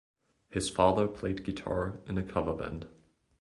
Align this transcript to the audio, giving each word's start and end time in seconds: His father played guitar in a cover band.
His 0.49 0.67
father 0.67 1.07
played 1.07 1.43
guitar 1.45 1.99
in 2.07 2.17
a 2.17 2.23
cover 2.23 2.55
band. 2.55 2.87